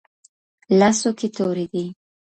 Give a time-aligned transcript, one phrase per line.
[0.79, 1.85] لاسو كې توري دي